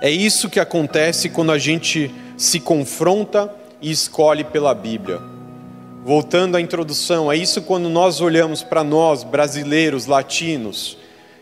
É 0.00 0.08
isso 0.08 0.48
que 0.48 0.60
acontece 0.60 1.30
quando 1.30 1.50
a 1.50 1.58
gente 1.58 2.14
se 2.36 2.60
confronta 2.60 3.52
e 3.82 3.90
escolhe 3.90 4.44
pela 4.44 4.72
Bíblia. 4.72 5.18
Voltando 6.04 6.56
à 6.56 6.60
introdução, 6.60 7.32
é 7.32 7.36
isso 7.36 7.62
quando 7.62 7.88
nós 7.88 8.20
olhamos 8.20 8.62
para 8.62 8.84
nós, 8.84 9.24
brasileiros, 9.24 10.06
latinos, 10.06 10.96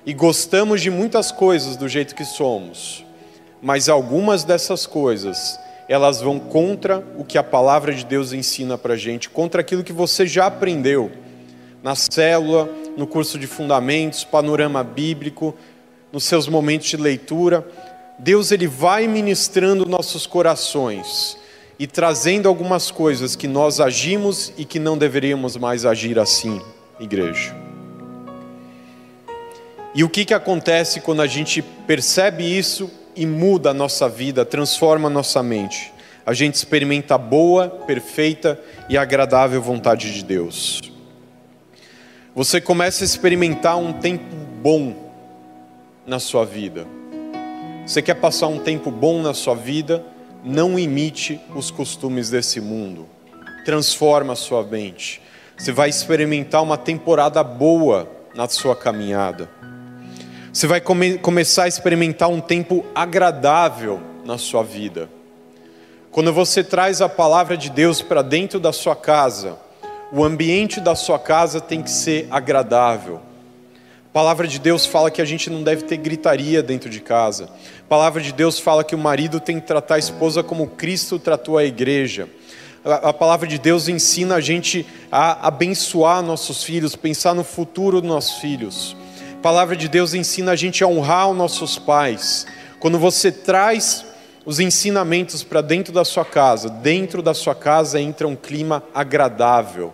e 0.07 0.13
gostamos 0.13 0.81
de 0.81 0.91
muitas 0.91 1.33
coisas 1.33 1.77
do 1.77 1.89
jeito 1.89 2.15
que 2.15 2.25
somos, 2.25 3.05
mas 3.63 3.89
algumas 3.89 4.45
dessas 4.45 4.87
coisas 4.87 5.59
elas 5.89 6.21
vão 6.21 6.39
contra 6.39 7.05
o 7.19 7.25
que 7.25 7.37
a 7.37 7.43
palavra 7.43 7.93
de 7.93 8.05
Deus 8.05 8.33
ensina 8.33 8.79
para 8.79 8.97
gente, 8.97 9.29
contra 9.29 9.61
aquilo 9.61 9.85
que 9.85 9.93
você 9.93 10.27
já 10.27 10.47
aprendeu 10.47 11.11
na 11.83 11.95
célula, 11.95 12.69
no 12.97 13.07
curso 13.07 13.39
de 13.39 13.47
fundamentos, 13.47 14.25
panorama 14.25 14.83
bíblico, 14.83 15.55
nos 16.11 16.25
seus 16.25 16.49
momentos 16.49 16.89
de 16.89 16.97
leitura. 16.97 17.67
Deus 18.19 18.51
ele 18.51 18.67
vai 18.67 19.07
ministrando 19.07 19.87
nossos 19.87 20.27
corações 20.27 21.37
e 21.79 21.87
trazendo 21.87 22.49
algumas 22.49 22.91
coisas 22.91 23.37
que 23.37 23.49
nós 23.49 23.81
agimos 23.81 24.53
e 24.57 24.65
que 24.65 24.79
não 24.79 24.97
deveríamos 24.97 25.57
mais 25.57 25.85
agir 25.85 26.19
assim, 26.19 26.63
igreja. 26.99 27.64
E 29.95 30.03
o 30.03 30.09
que, 30.09 30.25
que 30.25 30.35
acontece 30.35 31.01
quando 31.01 31.23
a 31.23 31.27
gente 31.27 31.63
percebe 31.63 32.43
isso 32.43 32.91
e 33.15 33.25
muda 33.25 33.71
a 33.71 33.75
nossa 33.75 34.09
vida, 34.09 34.45
transforma 34.45 35.07
a 35.07 35.11
nossa 35.11 35.41
mente? 35.41 35.93
A 36.27 36.35
gente 36.35 36.55
experimenta 36.55 37.15
a 37.15 37.19
boa, 37.19 37.69
perfeita 37.69 38.61
e 38.89 38.99
agradável 38.99 39.63
vontade 39.63 40.13
de 40.13 40.25
Deus. 40.25 40.81
Você 42.35 42.61
começa 42.61 43.05
a 43.05 43.07
experimentar 43.07 43.77
um 43.77 43.93
tempo 43.93 44.35
bom 44.61 45.13
na 46.05 46.19
sua 46.19 46.45
vida. 46.45 46.87
Você 47.87 48.03
quer 48.03 48.15
passar 48.15 48.49
um 48.49 48.59
tempo 48.59 48.91
bom 48.91 49.23
na 49.23 49.33
sua 49.33 49.55
vida? 49.55 50.05
Não 50.43 50.77
imite 50.77 51.41
os 51.55 51.71
costumes 51.71 52.31
desse 52.31 52.61
mundo. 52.61 53.07
Transforma 53.65 54.33
a 54.33 54.37
sua 54.37 54.65
mente. 54.65 55.23
Você 55.57 55.71
vai 55.71 55.89
experimentar 55.89 56.63
uma 56.65 56.77
temporada 56.77 57.45
boa 57.45 58.11
na 58.35 58.49
sua 58.49 58.75
caminhada. 58.75 59.49
Você 60.55 60.69
vai 60.69 60.81
come 60.81 61.19
começar 61.19 61.65
a 61.65 61.69
experimentar 61.69 62.29
um 62.29 62.41
tempo 62.41 62.87
agradável 62.95 64.01
na 64.25 64.39
sua 64.39 64.63
vida. 64.63 65.11
Quando 66.13 66.33
você 66.33 66.63
traz 66.63 67.03
a 67.03 67.09
palavra 67.09 67.57
de 67.57 67.69
Deus 67.69 68.01
para 68.01 68.23
dentro 68.23 68.61
da 68.61 68.73
sua 68.73 68.95
casa, 68.95 69.59
o 70.13 70.23
ambiente 70.23 70.81
da 70.81 70.95
sua 70.95 71.19
casa 71.19 71.61
tem 71.61 71.83
que 71.83 71.91
ser 71.91 72.29
agradável. 72.31 73.21
A 74.09 74.13
palavra 74.13 74.47
de 74.47 74.61
Deus 74.61 74.87
fala 74.87 75.11
que 75.11 75.21
a 75.21 75.25
gente 75.25 75.51
não 75.51 75.61
deve 75.61 75.83
ter 75.83 75.97
gritaria 75.97 76.63
dentro 76.63 76.89
de 76.89 77.01
casa. 77.01 77.51
A 77.81 77.89
palavra 77.89 78.23
de 78.23 78.33
Deus 78.33 78.61
fala 78.61 78.85
que 78.85 78.95
o 78.95 78.99
marido 78.99 79.41
tem 79.41 79.59
que 79.59 79.67
tratar 79.67 79.97
a 79.97 79.99
esposa 79.99 80.41
como 80.41 80.69
Cristo 80.69 81.19
tratou 81.19 81.59
a 81.59 81.65
igreja. 81.65 82.29
A 82.85 83.13
palavra 83.13 83.49
de 83.49 83.59
Deus 83.59 83.89
ensina 83.89 84.37
a 84.37 84.41
gente 84.41 84.87
a 85.11 85.49
abençoar 85.49 86.23
nossos 86.23 86.63
filhos, 86.63 86.95
pensar 86.95 87.35
no 87.35 87.43
futuro 87.43 88.01
dos 88.01 88.09
nossos 88.09 88.37
filhos 88.39 88.97
palavra 89.45 89.77
de 89.77 89.89
Deus 89.89 90.15
ensina 90.15 90.53
a 90.53 90.57
gente 90.57 90.83
a 90.83 90.87
honrar 90.87 91.29
os 91.29 91.37
nossos 91.37 91.79
pais. 91.79 92.47
Quando 92.81 92.99
você 92.99 93.31
traz 93.31 94.03
os 94.47 94.59
ensinamentos 94.59 95.43
para 95.43 95.61
dentro 95.61 95.93
da 95.93 96.03
sua 96.03 96.25
casa, 96.25 96.71
dentro 96.71 97.21
da 97.21 97.35
sua 97.35 97.55
casa 97.55 98.01
entra 98.01 98.27
um 98.27 98.35
clima 98.35 98.83
agradável. 98.95 99.93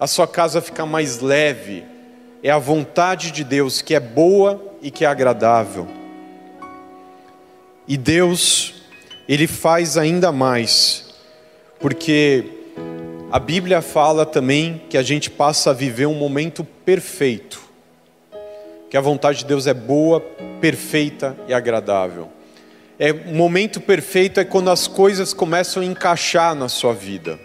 A 0.00 0.08
sua 0.08 0.26
casa 0.26 0.60
fica 0.60 0.84
mais 0.84 1.20
leve. 1.20 1.84
É 2.42 2.50
a 2.50 2.58
vontade 2.58 3.30
de 3.30 3.44
Deus 3.44 3.80
que 3.80 3.94
é 3.94 4.00
boa 4.00 4.60
e 4.82 4.90
que 4.90 5.04
é 5.04 5.06
agradável. 5.06 5.86
E 7.86 7.96
Deus, 7.96 8.82
ele 9.28 9.46
faz 9.46 9.96
ainda 9.96 10.32
mais, 10.32 11.14
porque 11.78 12.46
a 13.30 13.38
Bíblia 13.38 13.80
fala 13.80 14.26
também 14.26 14.82
que 14.90 14.98
a 14.98 15.04
gente 15.04 15.30
passa 15.30 15.70
a 15.70 15.72
viver 15.72 16.06
um 16.06 16.16
momento 16.16 16.64
perfeito 16.64 17.70
que 18.92 18.96
a 18.98 19.00
vontade 19.00 19.38
de 19.38 19.46
Deus 19.46 19.66
é 19.66 19.72
boa, 19.72 20.20
perfeita 20.60 21.34
e 21.48 21.54
agradável. 21.54 22.28
É 22.98 23.10
o 23.10 23.34
momento 23.34 23.80
perfeito 23.80 24.38
é 24.38 24.44
quando 24.44 24.68
as 24.68 24.86
coisas 24.86 25.32
começam 25.32 25.82
a 25.82 25.86
encaixar 25.86 26.54
na 26.54 26.68
sua 26.68 26.92
vida. 26.92 27.40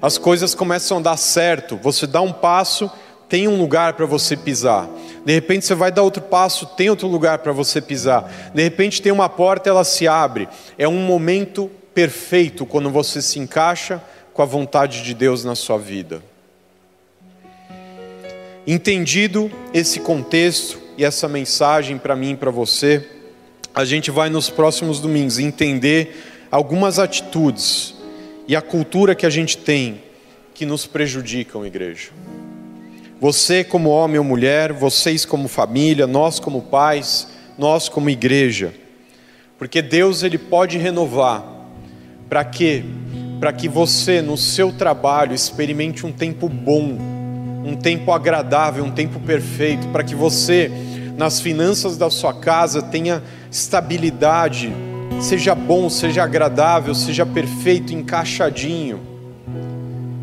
As 0.00 0.16
coisas 0.16 0.54
começam 0.54 0.96
a 0.96 1.02
dar 1.02 1.18
certo. 1.18 1.76
Você 1.82 2.06
dá 2.06 2.22
um 2.22 2.32
passo, 2.32 2.90
tem 3.28 3.46
um 3.46 3.58
lugar 3.58 3.92
para 3.92 4.06
você 4.06 4.34
pisar. 4.34 4.88
De 5.22 5.34
repente 5.34 5.66
você 5.66 5.74
vai 5.74 5.92
dar 5.92 6.00
outro 6.00 6.22
passo, 6.22 6.64
tem 6.64 6.88
outro 6.88 7.08
lugar 7.08 7.40
para 7.40 7.52
você 7.52 7.82
pisar. 7.82 8.50
De 8.54 8.62
repente 8.62 9.02
tem 9.02 9.12
uma 9.12 9.28
porta, 9.28 9.68
ela 9.68 9.84
se 9.84 10.08
abre. 10.08 10.48
É 10.78 10.88
um 10.88 11.04
momento 11.04 11.70
perfeito 11.92 12.64
quando 12.64 12.88
você 12.88 13.20
se 13.20 13.38
encaixa 13.38 14.02
com 14.32 14.40
a 14.40 14.46
vontade 14.46 15.02
de 15.02 15.12
Deus 15.12 15.44
na 15.44 15.54
sua 15.54 15.76
vida. 15.76 16.22
Entendido 18.66 19.50
esse 19.72 20.00
contexto 20.00 20.78
e 20.98 21.04
essa 21.04 21.26
mensagem 21.26 21.96
para 21.96 22.14
mim 22.14 22.32
e 22.32 22.36
para 22.36 22.50
você, 22.50 23.08
a 23.74 23.84
gente 23.84 24.10
vai 24.10 24.28
nos 24.28 24.50
próximos 24.50 25.00
domingos 25.00 25.38
entender 25.38 26.46
algumas 26.50 26.98
atitudes 26.98 27.94
e 28.46 28.54
a 28.54 28.60
cultura 28.60 29.14
que 29.14 29.24
a 29.24 29.30
gente 29.30 29.56
tem 29.56 30.02
que 30.52 30.66
nos 30.66 30.86
prejudicam, 30.86 31.64
igreja. 31.64 32.10
Você 33.18 33.64
como 33.64 33.88
homem 33.88 34.18
ou 34.18 34.24
mulher, 34.24 34.72
vocês 34.72 35.24
como 35.24 35.48
família, 35.48 36.06
nós 36.06 36.38
como 36.38 36.62
pais, 36.62 37.28
nós 37.56 37.88
como 37.88 38.10
igreja. 38.10 38.74
Porque 39.58 39.80
Deus 39.80 40.22
ele 40.22 40.36
pode 40.36 40.76
renovar. 40.76 41.44
Para 42.28 42.44
quê? 42.44 42.84
Para 43.38 43.52
que 43.52 43.68
você 43.68 44.20
no 44.20 44.36
seu 44.36 44.70
trabalho 44.72 45.34
experimente 45.34 46.04
um 46.04 46.12
tempo 46.12 46.48
bom 46.48 47.19
um 47.64 47.76
tempo 47.76 48.12
agradável, 48.12 48.84
um 48.84 48.90
tempo 48.90 49.20
perfeito, 49.20 49.88
para 49.88 50.02
que 50.02 50.14
você, 50.14 50.70
nas 51.16 51.40
finanças 51.40 51.96
da 51.96 52.10
sua 52.10 52.32
casa, 52.32 52.82
tenha 52.82 53.22
estabilidade, 53.50 54.72
seja 55.20 55.54
bom, 55.54 55.90
seja 55.90 56.22
agradável, 56.22 56.94
seja 56.94 57.26
perfeito, 57.26 57.92
encaixadinho. 57.92 59.00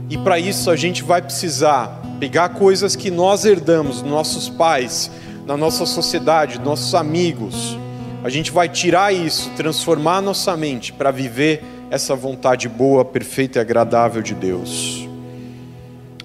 E 0.09 0.17
para 0.17 0.39
isso 0.39 0.71
a 0.71 0.75
gente 0.75 1.03
vai 1.03 1.21
precisar 1.21 2.01
pegar 2.19 2.49
coisas 2.49 2.95
que 2.95 3.11
nós 3.11 3.45
herdamos, 3.45 4.01
nossos 4.01 4.49
pais, 4.49 5.11
na 5.45 5.55
nossa 5.55 5.85
sociedade, 5.85 6.59
nossos 6.59 6.95
amigos. 6.95 7.77
A 8.23 8.29
gente 8.29 8.51
vai 8.51 8.67
tirar 8.67 9.13
isso, 9.13 9.51
transformar 9.55 10.21
nossa 10.21 10.57
mente 10.57 10.91
para 10.91 11.11
viver 11.11 11.63
essa 11.89 12.15
vontade 12.15 12.67
boa, 12.67 13.05
perfeita 13.05 13.59
e 13.59 13.61
agradável 13.61 14.21
de 14.21 14.33
Deus. 14.33 15.07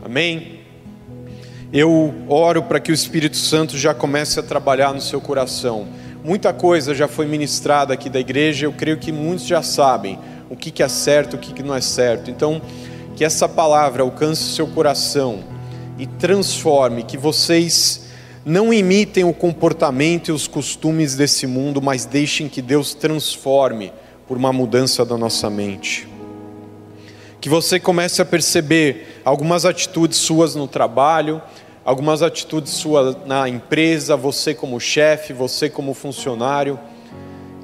Amém? 0.05 0.52
Eu 1.73 2.13
oro 2.29 2.65
para 2.65 2.79
que 2.79 2.93
o 2.93 2.95
Espírito 2.95 3.39
Santo 3.39 3.79
já 3.79 3.95
comece 3.95 4.39
a 4.39 4.43
trabalhar 4.43 4.93
no 4.93 5.01
seu 5.01 5.23
coração. 5.23 5.89
Muita 6.23 6.53
coisa 6.53 6.95
já 6.95 7.09
foi 7.09 7.25
ministrada 7.27 7.95
aqui 7.95 8.11
da 8.11 8.21
igreja, 8.21 8.67
eu 8.67 8.75
creio 8.75 8.99
que 8.99 9.11
muitos 9.11 9.47
já 9.47 9.63
sabem 9.63 10.19
o 10.51 10.55
que 10.55 10.83
é 10.83 10.89
certo, 10.89 11.35
o 11.35 11.39
que 11.39 11.63
não 11.63 11.75
é 11.75 11.81
certo. 11.81 12.31
Então, 12.31 12.61
que 13.17 13.25
essa 13.25 13.49
palavra 13.49 14.03
alcance 14.03 14.43
o 14.43 14.55
seu 14.55 14.67
coração 14.67 15.43
e 15.99 16.07
transforme, 16.07 17.05
que 17.05 17.17
vocês 17.17 18.03
não 18.45 18.71
imitem 18.71 19.25
o 19.25 19.33
comportamento 19.33 20.29
e 20.29 20.33
os 20.33 20.47
costumes 20.47 21.15
desse 21.15 21.47
mundo, 21.47 21.81
mas 21.81 22.05
deixem 22.05 22.51
que 22.51 22.61
Deus 22.61 22.93
transforme 22.93 23.95
por 24.29 24.37
uma 24.37 24.53
mudança 24.53 25.07
da 25.07 25.17
nossa 25.17 25.49
mente. 25.49 26.07
Que 27.41 27.49
você 27.49 27.81
comece 27.81 28.21
a 28.21 28.25
perceber 28.25 29.21
algumas 29.25 29.65
atitudes 29.65 30.19
suas 30.19 30.55
no 30.55 30.69
trabalho, 30.69 31.43
algumas 31.85 32.23
atitudes 32.23 32.73
suas 32.73 33.17
na 33.27 33.49
empresa, 33.49 34.17
você 34.17 34.55
como 34.55 34.79
chefe, 34.79 35.33
você 35.33 35.69
como 35.69 35.95
funcionário, 35.95 36.79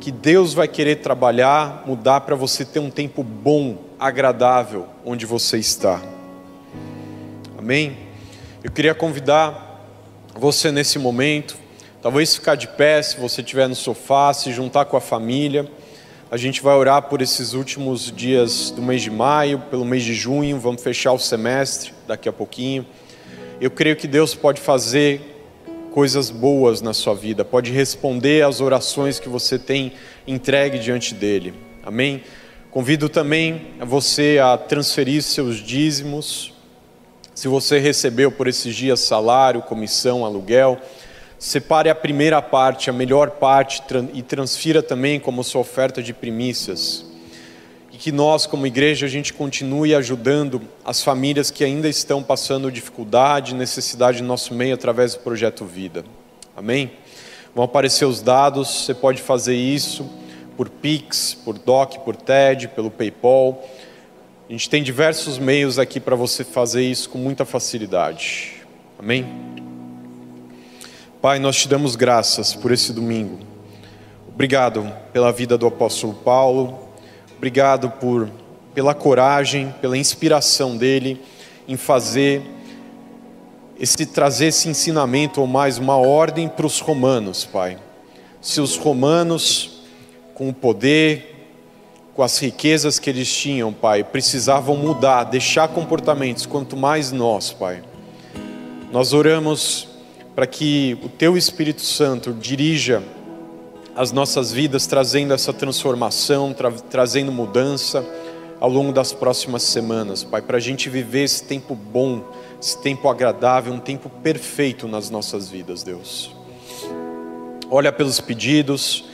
que 0.00 0.10
Deus 0.10 0.54
vai 0.54 0.68
querer 0.68 0.96
trabalhar, 0.96 1.84
mudar 1.86 2.20
para 2.22 2.34
você 2.34 2.64
ter 2.64 2.78
um 2.78 2.90
tempo 2.90 3.22
bom, 3.22 3.78
agradável 3.98 4.86
onde 5.04 5.26
você 5.26 5.58
está. 5.58 6.00
Amém? 7.56 7.96
Eu 8.62 8.70
queria 8.70 8.94
convidar 8.94 9.84
você 10.34 10.70
nesse 10.70 10.98
momento, 10.98 11.56
talvez 12.00 12.34
ficar 12.34 12.54
de 12.54 12.68
pé 12.68 13.02
se 13.02 13.18
você 13.18 13.40
estiver 13.40 13.68
no 13.68 13.74
sofá, 13.74 14.32
se 14.32 14.52
juntar 14.52 14.84
com 14.84 14.96
a 14.96 15.00
família. 15.00 15.70
A 16.30 16.36
gente 16.36 16.62
vai 16.62 16.74
orar 16.74 17.02
por 17.02 17.22
esses 17.22 17.54
últimos 17.54 18.12
dias 18.12 18.70
do 18.70 18.82
mês 18.82 19.02
de 19.02 19.10
maio, 19.10 19.60
pelo 19.70 19.84
mês 19.84 20.04
de 20.04 20.14
junho, 20.14 20.60
vamos 20.60 20.82
fechar 20.82 21.12
o 21.12 21.18
semestre 21.18 21.92
daqui 22.06 22.28
a 22.28 22.32
pouquinho. 22.32 22.86
Eu 23.60 23.72
creio 23.72 23.96
que 23.96 24.06
Deus 24.06 24.36
pode 24.36 24.60
fazer 24.60 25.20
coisas 25.90 26.30
boas 26.30 26.80
na 26.80 26.94
sua 26.94 27.12
vida, 27.12 27.44
pode 27.44 27.72
responder 27.72 28.44
às 28.44 28.60
orações 28.60 29.18
que 29.18 29.28
você 29.28 29.58
tem 29.58 29.94
entregue 30.28 30.78
diante 30.78 31.12
dele. 31.12 31.52
Amém? 31.82 32.22
Convido 32.70 33.08
também 33.08 33.72
você 33.80 34.38
a 34.40 34.56
transferir 34.56 35.24
seus 35.24 35.56
dízimos. 35.56 36.52
Se 37.34 37.48
você 37.48 37.80
recebeu 37.80 38.30
por 38.30 38.46
esses 38.46 38.76
dias 38.76 39.00
salário, 39.00 39.62
comissão, 39.62 40.24
aluguel, 40.24 40.78
separe 41.36 41.90
a 41.90 41.96
primeira 41.96 42.40
parte, 42.40 42.90
a 42.90 42.92
melhor 42.92 43.30
parte 43.30 43.82
e 44.14 44.22
transfira 44.22 44.84
também 44.84 45.18
como 45.18 45.42
sua 45.42 45.62
oferta 45.62 46.00
de 46.00 46.14
primícias 46.14 47.07
que 47.98 48.12
nós, 48.12 48.46
como 48.46 48.64
igreja, 48.64 49.06
a 49.06 49.08
gente 49.08 49.32
continue 49.32 49.92
ajudando 49.92 50.62
as 50.84 51.02
famílias 51.02 51.50
que 51.50 51.64
ainda 51.64 51.88
estão 51.88 52.22
passando 52.22 52.70
dificuldade, 52.70 53.56
necessidade 53.56 54.22
no 54.22 54.28
nosso 54.28 54.54
meio 54.54 54.72
através 54.72 55.14
do 55.14 55.20
projeto 55.20 55.64
Vida. 55.64 56.04
Amém? 56.56 56.92
Vão 57.52 57.64
aparecer 57.64 58.04
os 58.04 58.22
dados, 58.22 58.84
você 58.84 58.94
pode 58.94 59.20
fazer 59.20 59.56
isso 59.56 60.08
por 60.56 60.68
Pix, 60.68 61.34
por 61.44 61.58
DOC, 61.58 61.98
por 62.04 62.14
TED, 62.14 62.68
pelo 62.68 62.88
PayPal. 62.88 63.68
A 64.48 64.52
gente 64.52 64.70
tem 64.70 64.80
diversos 64.80 65.36
meios 65.36 65.76
aqui 65.76 65.98
para 65.98 66.14
você 66.14 66.44
fazer 66.44 66.84
isso 66.84 67.10
com 67.10 67.18
muita 67.18 67.44
facilidade. 67.44 68.62
Amém? 68.96 69.26
Pai, 71.20 71.40
nós 71.40 71.56
te 71.56 71.66
damos 71.66 71.96
graças 71.96 72.54
por 72.54 72.70
esse 72.70 72.92
domingo. 72.92 73.40
Obrigado 74.28 74.88
pela 75.12 75.32
vida 75.32 75.58
do 75.58 75.66
apóstolo 75.66 76.14
Paulo 76.14 76.87
Obrigado 77.38 77.88
por 77.88 78.28
pela 78.74 78.94
coragem, 78.94 79.74
pela 79.80 79.96
inspiração 79.96 80.76
dele 80.76 81.20
em 81.66 81.76
fazer 81.76 82.42
esse 83.78 84.06
trazer 84.06 84.46
esse 84.46 84.68
ensinamento 84.68 85.40
ou 85.40 85.46
mais 85.46 85.78
uma 85.78 85.96
ordem 85.96 86.48
para 86.48 86.66
os 86.66 86.80
romanos, 86.80 87.44
Pai. 87.44 87.78
Se 88.40 88.60
os 88.60 88.76
romanos, 88.76 89.82
com 90.34 90.48
o 90.48 90.52
poder, 90.52 91.48
com 92.14 92.22
as 92.22 92.38
riquezas 92.38 92.98
que 92.98 93.08
eles 93.08 93.32
tinham, 93.32 93.72
Pai, 93.72 94.02
precisavam 94.02 94.76
mudar, 94.76 95.24
deixar 95.24 95.68
comportamentos, 95.68 96.44
quanto 96.44 96.76
mais 96.76 97.12
nós, 97.12 97.52
Pai. 97.52 97.82
Nós 98.92 99.12
oramos 99.12 99.88
para 100.34 100.46
que 100.46 100.98
o 101.04 101.08
Teu 101.08 101.36
Espírito 101.36 101.82
Santo 101.82 102.32
dirija 102.32 103.02
as 103.98 104.12
nossas 104.12 104.52
vidas, 104.52 104.86
trazendo 104.86 105.34
essa 105.34 105.52
transformação, 105.52 106.52
tra 106.52 106.70
trazendo 106.70 107.32
mudança 107.32 108.06
ao 108.60 108.70
longo 108.70 108.92
das 108.92 109.12
próximas 109.12 109.64
semanas, 109.64 110.22
Pai, 110.22 110.40
para 110.40 110.56
a 110.56 110.60
gente 110.60 110.88
viver 110.88 111.24
esse 111.24 111.42
tempo 111.42 111.74
bom, 111.74 112.22
esse 112.62 112.80
tempo 112.80 113.08
agradável, 113.08 113.72
um 113.72 113.80
tempo 113.80 114.08
perfeito 114.08 114.86
nas 114.86 115.10
nossas 115.10 115.48
vidas, 115.48 115.82
Deus. 115.82 116.30
Olha 117.68 117.90
pelos 117.90 118.20
pedidos, 118.20 119.04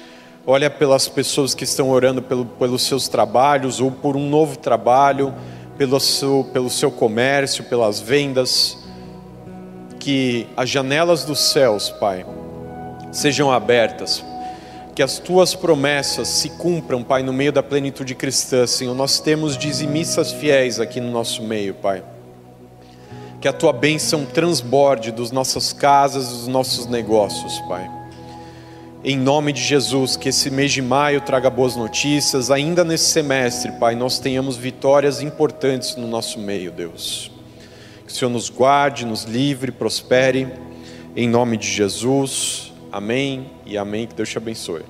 olha 0.47 0.69
pelas 0.69 1.09
pessoas 1.09 1.55
que 1.55 1.65
estão 1.65 1.89
orando 1.89 2.21
pelo, 2.21 2.45
pelos 2.45 2.83
seus 2.83 3.09
trabalhos 3.09 3.81
ou 3.81 3.91
por 3.91 4.19
um 4.19 4.29
novo 4.29 4.59
trabalho, 4.59 5.35
pelo 5.79 5.99
seu, 5.99 6.47
pelo 6.53 6.69
seu 6.69 6.91
comércio, 6.91 7.65
pelas 7.65 8.01
vendas. 8.01 8.77
Que 9.99 10.47
as 10.55 10.69
janelas 10.69 11.25
dos 11.25 11.41
céus, 11.41 11.89
Pai, 11.89 12.27
sejam 13.11 13.51
abertas, 13.51 14.23
que 14.95 15.03
as 15.03 15.19
tuas 15.19 15.55
promessas 15.55 16.29
se 16.29 16.51
cumpram, 16.51 17.03
Pai, 17.03 17.23
no 17.23 17.33
meio 17.33 17.53
da 17.53 17.63
plenitude 17.63 18.15
cristã, 18.15 18.67
Senhor. 18.67 18.95
Nós 18.95 19.19
temos 19.19 19.59
dizimistas 19.59 20.33
fiéis 20.33 20.79
aqui 20.79 21.01
no 21.01 21.11
nosso 21.11 21.43
meio, 21.43 21.75
Pai. 21.75 22.03
Que 23.41 23.49
a 23.49 23.53
tua 23.53 23.73
bênção 23.73 24.25
transborde 24.25 25.11
dos 25.11 25.31
nossas 25.31 25.73
casas, 25.73 26.29
dos 26.29 26.47
nossos 26.47 26.87
negócios, 26.87 27.59
Pai 27.69 28.05
em 29.07 29.19
nome 29.19 29.53
de 29.53 29.61
Jesus, 29.61 30.17
que 30.17 30.31
esse 30.31 30.51
mês 30.51 30.73
de 30.73 30.81
maio 30.81 31.21
traga 31.21 31.51
boas 31.51 31.77
notícias, 31.77 32.51
ainda 32.51 32.83
nesse 32.83 33.05
semestre, 33.05 33.71
Pai, 33.73 33.95
nós 33.95 34.19
tenhamos 34.19 34.57
vitórias 34.57 35.21
importantes 35.21 35.95
no 35.95 36.09
nosso 36.09 36.39
meio, 36.39 36.73
Deus. 36.73 37.31
Que 38.07 38.11
o 38.11 38.17
Senhor 38.17 38.31
nos 38.31 38.49
guarde, 38.49 39.05
nos 39.05 39.25
livre, 39.25 39.71
prospere, 39.71 40.49
em 41.15 41.29
nome 41.29 41.59
de 41.59 41.71
Jesus. 41.71 42.73
Amém 42.95 43.51
e 43.67 43.77
amém. 43.77 44.07
Que 44.07 44.15
Deus 44.15 44.29
te 44.29 44.39
abençoe. 44.39 44.85